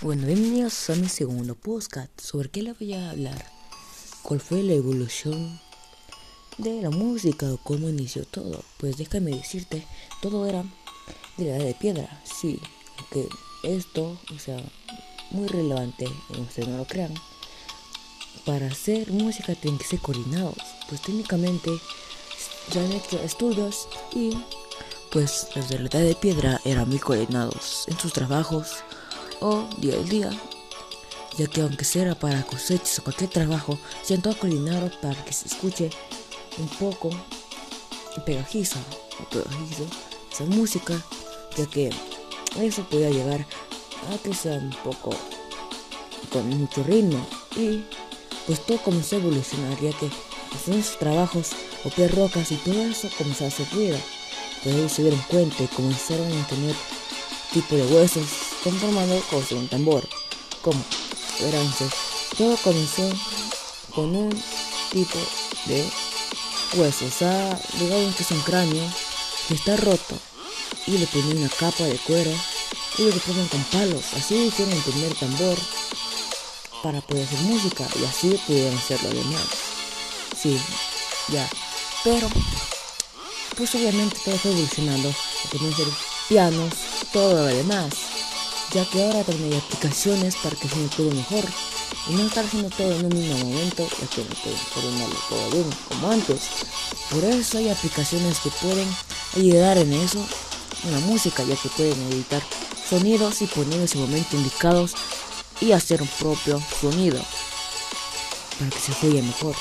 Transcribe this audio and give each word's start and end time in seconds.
Bueno, 0.00 0.28
bienvenidos 0.28 0.90
a 0.90 0.94
mi 0.94 1.08
segundo 1.08 1.56
podcast. 1.56 2.20
¿Sobre 2.20 2.48
qué 2.48 2.62
le 2.62 2.72
voy 2.72 2.94
a 2.94 3.10
hablar? 3.10 3.44
¿Cuál 4.22 4.38
fue 4.38 4.62
la 4.62 4.74
evolución 4.74 5.60
de 6.56 6.80
la 6.82 6.90
música 6.90 7.52
o 7.52 7.56
cómo 7.56 7.88
inició 7.88 8.24
todo? 8.24 8.62
Pues 8.76 8.96
déjame 8.96 9.32
decirte, 9.32 9.84
todo 10.22 10.46
era 10.46 10.62
de 11.36 11.46
la 11.46 11.56
edad 11.56 11.64
de 11.64 11.74
piedra, 11.74 12.22
sí, 12.22 12.60
aunque 12.96 13.28
esto, 13.64 14.16
o 14.32 14.38
sea, 14.38 14.62
muy 15.32 15.48
relevante, 15.48 16.06
ustedes 16.38 16.68
no 16.68 16.76
lo 16.76 16.86
crean. 16.86 17.12
Para 18.46 18.68
hacer 18.68 19.10
música 19.10 19.56
tienen 19.56 19.78
que 19.78 19.84
ser 19.86 19.98
coordinados, 19.98 20.58
pues 20.88 21.02
técnicamente 21.02 21.72
ya 22.70 22.84
han 22.84 22.92
hecho 22.92 23.20
estudios 23.20 23.88
y 24.14 24.30
pues 25.10 25.48
los 25.56 25.68
de 25.68 25.80
la 25.80 25.88
edad 25.88 26.02
de 26.02 26.14
piedra 26.14 26.60
eran 26.64 26.88
muy 26.88 27.00
coordinados 27.00 27.86
en 27.88 27.98
sus 27.98 28.12
trabajos 28.12 28.84
o 29.40 29.68
día 29.78 29.94
a 29.94 30.02
día, 30.02 30.30
ya 31.36 31.46
que 31.46 31.60
aunque 31.60 31.84
sea 31.84 32.18
para 32.18 32.42
cosechas 32.42 32.98
o 32.98 33.04
cualquier 33.04 33.30
trabajo, 33.30 33.78
sean 34.02 34.22
todo 34.22 34.36
coordinado 34.36 34.90
para 35.00 35.24
que 35.24 35.32
se 35.32 35.48
escuche 35.48 35.90
un 36.58 36.68
poco 36.68 37.10
pegajiza 38.26 38.78
o 39.20 39.28
pegajizo 39.30 39.86
esa 40.32 40.44
música, 40.44 40.94
ya 41.56 41.66
que 41.66 41.90
eso 42.60 42.82
puede 42.84 43.12
llegar 43.12 43.46
a 44.12 44.18
que 44.22 44.34
sea 44.34 44.54
un 44.54 44.70
poco 44.84 45.10
con 46.32 46.48
mucho 46.48 46.82
ritmo. 46.82 47.24
Y 47.56 47.84
pues 48.46 48.64
todo 48.66 48.78
comenzó 48.78 49.16
a 49.16 49.18
evolucionar 49.20 49.80
ya 49.80 49.92
que 49.92 50.06
en 50.66 50.78
esos 50.78 50.98
trabajos 50.98 51.50
o 51.84 52.08
rocas 52.08 52.50
y 52.50 52.56
todo 52.56 52.82
eso 52.82 53.08
comenzó 53.16 53.44
a 53.44 53.48
hacer 53.48 53.66
ruido 53.72 53.98
pues 54.62 54.74
ellos 54.74 54.92
se 54.92 55.02
dieron 55.02 55.20
cuenta 55.28 55.62
y 55.62 55.66
comenzaron 55.68 56.26
a 56.26 56.46
tener 56.46 56.74
tipo 57.52 57.76
de 57.76 57.86
huesos 57.86 58.24
conformado 58.62 59.20
con 59.30 59.58
un 59.58 59.68
tambor. 59.68 60.08
Como 60.62 60.82
verán, 61.40 61.72
todo 62.36 62.56
comenzó 62.58 63.08
con 63.94 64.14
un 64.14 64.42
tipo 64.90 65.18
de 65.66 65.84
huesos. 66.76 67.12
O 67.14 67.18
sea, 67.18 67.60
digamos 67.78 68.14
que 68.16 68.22
es 68.22 68.30
un 68.30 68.40
cráneo 68.40 68.84
que 69.46 69.54
está 69.54 69.76
roto 69.76 70.16
y 70.86 70.98
le 70.98 71.06
ponen 71.06 71.38
una 71.38 71.48
capa 71.48 71.84
de 71.84 71.96
cuero 71.98 72.30
y 72.98 73.02
lo 73.02 73.18
ponen 73.18 73.46
con 73.48 73.62
palos. 73.64 74.04
Así 74.16 74.34
hicieron 74.36 74.74
el 74.74 74.82
primer 74.82 75.14
tambor 75.14 75.58
para 76.82 77.00
poder 77.00 77.26
hacer 77.26 77.40
música 77.40 77.86
y 78.00 78.04
así 78.04 78.40
pudieron 78.46 78.76
hacer 78.76 79.02
lo 79.02 79.10
demás. 79.10 79.46
Sí, 80.40 80.58
ya. 81.28 81.48
Pero, 82.04 82.28
pues 83.56 83.74
obviamente 83.74 84.16
todo 84.24 84.36
fue 84.38 84.52
evolucionando. 84.52 85.12
Tenían 85.50 85.74
ser 85.74 85.86
pianos, 86.28 86.74
todo 87.12 87.34
lo 87.34 87.44
demás, 87.44 87.90
ya 88.72 88.84
que 88.84 89.02
ahora 89.02 89.24
también 89.24 89.52
hay 89.52 89.58
aplicaciones 89.58 90.36
para 90.36 90.56
que 90.56 90.68
se 90.68 90.76
todo 90.96 91.10
mejor 91.10 91.44
y 92.08 92.12
no 92.12 92.26
estar 92.26 92.44
haciendo 92.44 92.70
todo 92.70 92.92
en 92.92 93.06
un 93.06 93.14
mismo 93.14 93.38
momento, 93.38 93.88
ya 94.00 94.06
que 94.08 94.24
no 94.24 94.34
pueden 94.42 94.58
coordinarlo 94.74 95.16
todo 95.28 95.50
bien 95.50 95.70
como 95.88 96.10
antes. 96.10 96.40
Por 97.10 97.24
eso 97.24 97.58
hay 97.58 97.70
aplicaciones 97.70 98.38
que 98.40 98.50
pueden 98.50 98.88
ayudar 99.36 99.78
en 99.78 99.92
eso, 99.92 100.24
en 100.84 100.92
la 100.92 101.00
música, 101.00 101.42
ya 101.44 101.56
que 101.56 101.68
pueden 101.70 102.00
editar 102.12 102.42
sonidos 102.88 103.42
y 103.42 103.46
poner 103.46 103.80
en 103.80 104.00
momento 104.00 104.36
indicados 104.36 104.92
y 105.60 105.72
hacer 105.72 106.02
un 106.02 106.08
propio 106.08 106.62
sonido 106.80 107.20
para 108.58 108.70
que 108.70 108.78
se 108.78 109.06
oiga 109.06 109.22
mejor. 109.22 109.54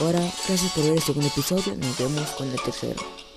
Ahora, 0.00 0.20
gracias 0.48 0.72
por 0.72 0.84
ver 0.84 0.94
el 0.94 1.02
segundo 1.02 1.28
episodio, 1.28 1.76
nos 1.76 1.98
vemos 1.98 2.30
con 2.30 2.50
el 2.50 2.60
tercero. 2.60 3.23